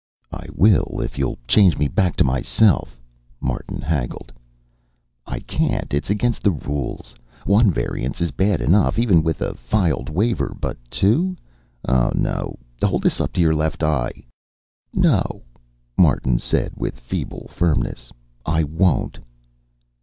"I 0.31 0.47
will 0.55 0.99
if 0.99 1.19
you'll 1.19 1.37
change 1.47 1.77
me 1.77 1.87
back 1.87 2.15
to 2.15 2.23
myself," 2.23 2.99
Martin 3.39 3.81
haggled. 3.81 4.33
"I 5.27 5.41
can't. 5.41 5.93
It's 5.93 6.09
against 6.09 6.41
the 6.41 6.49
rules. 6.49 7.13
One 7.45 7.69
variance 7.69 8.19
is 8.19 8.31
bad 8.31 8.61
enough, 8.61 8.97
even 8.97 9.21
with 9.21 9.41
a 9.43 9.53
filed 9.53 10.09
waiver, 10.09 10.55
but 10.59 10.75
two? 10.89 11.35
Oh, 11.87 12.11
no. 12.15 12.57
Hold 12.83 13.03
this 13.03 13.21
up 13.21 13.31
to 13.33 13.41
your 13.41 13.53
left 13.53 13.83
eye" 13.83 14.25
"No," 15.07 15.43
Martin 15.99 16.39
said 16.39 16.71
with 16.75 16.99
feeble 16.99 17.45
firmness. 17.51 18.11
"I 18.43 18.63
won't." 18.63 19.19